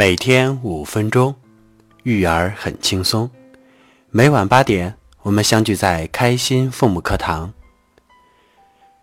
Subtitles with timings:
[0.00, 1.34] 每天五分钟，
[2.04, 3.30] 育儿很轻松。
[4.08, 7.52] 每晚八点，我们相聚在开心父母课堂。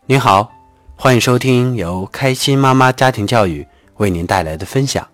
[0.08, 0.52] 您好，
[0.96, 3.68] 欢迎收听由开心妈妈家庭教育
[3.98, 5.08] 为您带来的分享。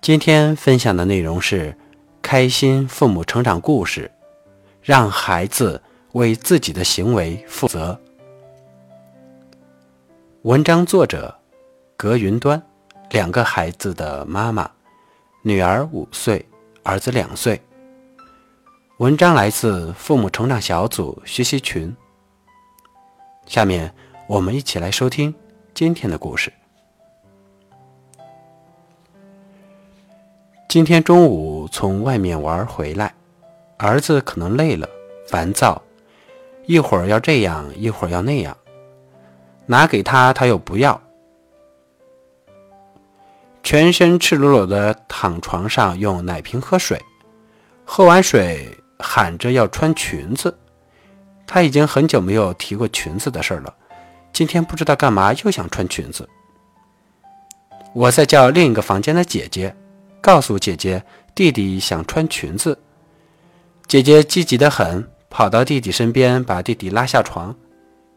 [0.00, 1.76] 今天分享的内容是
[2.22, 4.08] 开心父母成长故事，
[4.80, 8.00] 让孩子为自己的行为负责。
[10.42, 11.36] 文章作者：
[11.96, 12.62] 葛云端。
[13.10, 14.70] 两个孩子的妈妈，
[15.40, 16.44] 女儿五岁，
[16.82, 17.58] 儿子两岁。
[18.98, 21.94] 文章来自父母成长小组学习群。
[23.46, 23.94] 下面
[24.26, 25.34] 我们一起来收听
[25.72, 26.52] 今天的故事。
[30.68, 33.14] 今天中午从外面玩回来，
[33.78, 34.86] 儿子可能累了，
[35.26, 35.80] 烦躁，
[36.66, 38.54] 一会儿要这样，一会儿要那样，
[39.64, 41.00] 拿给他他又不要。
[43.70, 46.98] 全身赤裸裸的躺床上，用奶瓶喝水，
[47.84, 48.66] 喝完水
[48.98, 50.58] 喊着要穿裙子。
[51.46, 53.74] 他已经很久没有提过裙子的事了，
[54.32, 56.26] 今天不知道干嘛又想穿裙子。
[57.92, 59.76] 我在叫另一个房间的姐姐，
[60.22, 62.78] 告诉姐姐弟弟想穿裙子。
[63.86, 67.54] 姐姐积极的很，跑到弟弟身边，把弟弟拉下床：“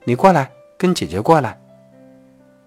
[0.07, 1.59] 你过来，跟姐姐过来。”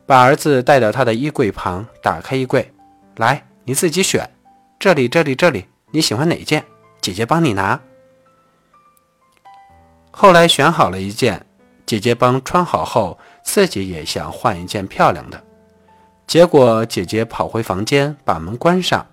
[0.04, 2.70] 把儿子带到他的衣柜旁，打开衣柜，
[3.16, 4.28] 来，你自己选，
[4.78, 6.64] 这里，这里，这里，你喜欢哪件？
[7.00, 7.80] 姐姐帮你拿。
[10.10, 11.44] 后来选好了一件，
[11.86, 15.42] 姐姐帮穿好后，自己也想换一件漂亮的。
[16.26, 19.06] 结果姐姐跑回房间，把门关上，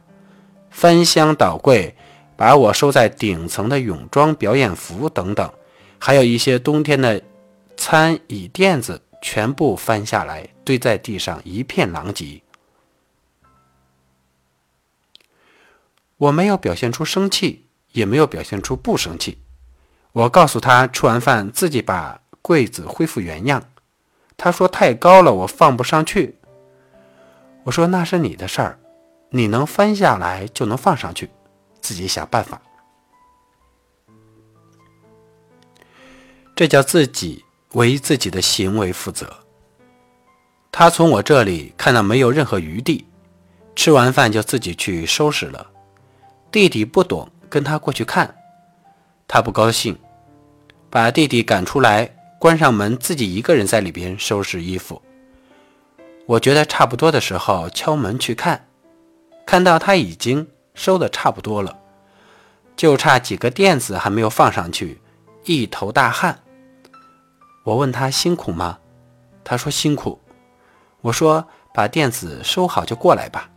[0.70, 1.96] 翻箱倒柜，
[2.36, 5.52] 把我收在顶层的泳装、表演服等等，
[6.00, 7.22] 还有一些冬天的
[7.78, 9.02] 餐椅垫子。
[9.24, 12.42] 全部翻下来，堆在地上，一片狼藉。
[16.22, 19.40] 我没有表现出生气，也没有表现出不生气。
[20.12, 23.64] 我告诉他，吃完饭自己把柜子恢复原样。
[24.38, 26.36] 他说太高了，我放不上去。
[27.64, 28.80] 我说那是你的事儿，
[29.32, 31.30] 你能翻下来就能放上去，
[31.82, 32.62] 自己想办法。
[36.56, 37.44] 这叫自己。
[37.74, 39.34] 为自己的行为负责。
[40.74, 43.06] 他从我这里看到没有任何余地，
[43.78, 45.72] 吃完饭就自己去收拾了。
[46.52, 48.36] 弟弟不懂，跟他过去看，
[49.26, 49.98] 他不高兴，
[50.90, 55.02] 把弟弟赶出来，关上门，自己一个人在里边收拾衣服。
[56.26, 58.68] 我觉得差不多的时候，敲门去看，
[59.46, 61.80] 看到他已经收的差不多了，
[62.76, 65.00] 就差几个垫子还没有放上去，
[65.46, 66.38] 一头大汗。
[67.64, 68.78] 我问他辛苦吗？
[69.42, 70.20] 他说辛苦。
[71.00, 73.50] 我说把垫子收好就过来吧，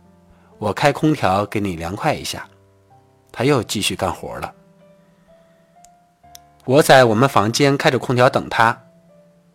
[0.57, 2.47] 我开空调给你凉快一下。
[3.35, 4.53] 他又继续干活了。
[6.63, 8.83] 我在我们房间开着空调等他，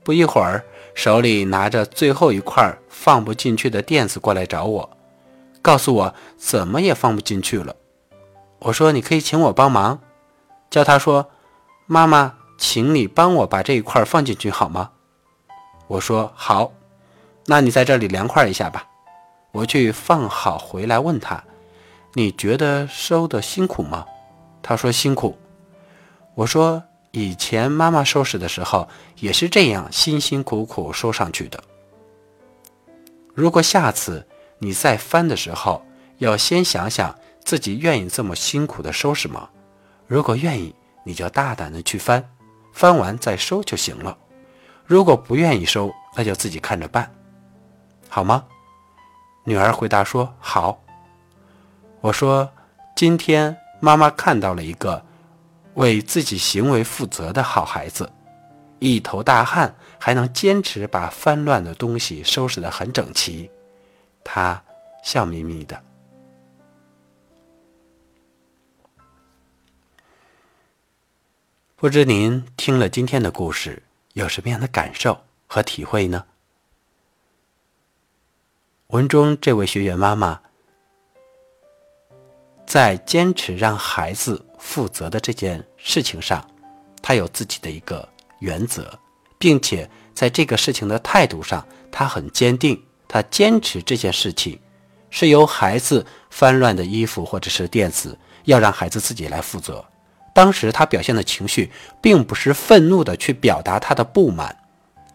[0.05, 0.63] 不一会儿
[0.95, 4.91] 手里拿着最后一块放不进去的垫子过来找我，
[5.63, 7.75] 告诉我怎么也放不进去了。
[8.59, 9.99] 我说你可以请我帮忙，
[10.69, 11.31] 叫他说
[11.87, 12.35] 妈妈。
[12.63, 14.91] 请你帮我把这一块放进去好吗？
[15.87, 16.73] 我说好，
[17.47, 18.87] 那你在这里凉快一下吧。
[19.53, 21.43] 我去放好回来问他，
[22.15, 24.05] 你觉得收的辛苦吗？
[24.63, 25.39] 他说辛苦。
[26.35, 26.83] 我说
[27.13, 31.63] 以前妈妈收拾的时候也是这样辛辛苦苦收上去的。
[33.35, 34.27] 如果下次
[34.59, 35.83] 你再翻的时候，
[36.19, 39.49] 要先想想自己愿意这么辛苦的收拾吗？
[40.07, 42.29] 如果愿意，你就大胆的去翻。
[42.73, 44.17] 翻完再收就行了。
[44.85, 47.11] 如果不愿意收，那就自己看着办，
[48.09, 48.45] 好吗？
[49.45, 50.81] 女儿回答说：“好。”
[52.01, 52.51] 我说
[52.97, 55.05] ：“今天妈妈看到了一个
[55.75, 58.11] 为自己行为负责的好孩子，
[58.79, 63.51] 一头大汗还能坚持把翻乱的东西收拾得很整齐。”
[64.25, 64.63] 她
[65.03, 65.83] 笑眯眯的。
[71.77, 73.83] 不知您听了今天的故事
[74.13, 76.25] 有什么样的感受和体会呢？
[78.89, 80.41] 文中这位学员妈妈
[82.71, 86.49] 在坚持让孩子负责的这件事情上，
[87.03, 88.09] 他有自己的一个
[88.39, 88.97] 原则，
[89.39, 92.81] 并且在这个事情的态度上，他很坚定。
[93.09, 94.57] 他坚持这件事情
[95.11, 99.85] 是由孩子翻乱的衣服或者是垫子，要让孩子自己来负责。
[100.33, 104.57] 当时他表现的情绪，并不是愤怒的去表达他的不满，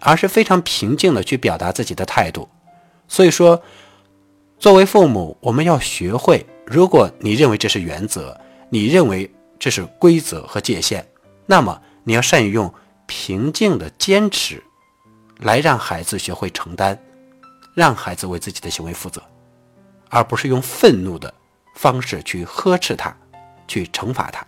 [0.02, 2.50] 而是非常平静的去表达自己的态度。
[3.08, 3.64] 所以说，
[4.60, 8.40] 作为父母，我们要学会，如果你认为这是原则，
[8.70, 11.06] 你认为这是规则和界限，
[11.46, 12.74] 那么你要善于用
[13.06, 14.64] 平静的坚持，
[15.40, 17.00] 来让孩子学会承担，
[17.76, 19.22] 让孩子为自己的行为负责，
[20.10, 21.32] 而不是用愤怒的
[21.76, 23.16] 方式去呵斥他，
[23.68, 24.46] 去惩罚他。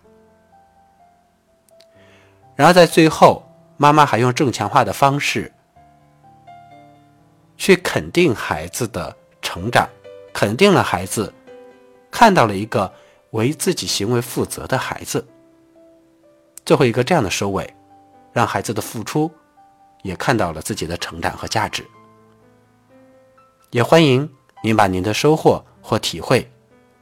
[2.56, 3.48] 然后在最后，
[3.78, 5.54] 妈妈还用正强化的方式
[7.56, 9.88] 去肯定孩子的成长，
[10.34, 11.32] 肯定了孩子，
[12.18, 12.92] 看到了一个
[13.30, 15.24] 为自己行为负责的孩子。
[16.66, 17.72] 最后一个这样的收尾，
[18.34, 19.32] 让孩子的付出
[20.02, 21.86] 也看到了自己的成长和价值。
[23.70, 24.28] 也欢迎
[24.64, 26.50] 您把您的收获或体会，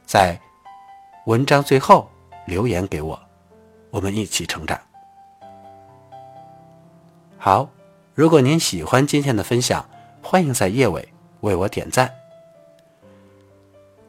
[0.04, 0.38] 在
[1.24, 2.10] 文章最后
[2.46, 3.18] 留言给我，
[3.88, 4.78] 我们一起成长。
[7.38, 7.70] 好，
[8.14, 9.88] 如果您喜欢今天的分享，
[10.22, 11.08] 欢迎在页尾
[11.40, 12.14] 为我点赞、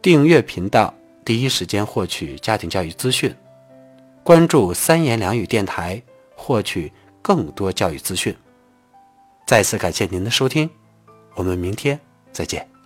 [0.02, 0.94] 订阅频道，
[1.28, 3.30] 第一时间获取家庭教育资讯；
[4.24, 6.02] 关注三言两语电台，
[6.38, 6.90] 获取
[7.22, 8.34] 更多教育资讯。
[9.46, 10.70] 再次感谢您的收听，
[11.36, 12.00] 我们明天
[12.32, 12.77] 再见。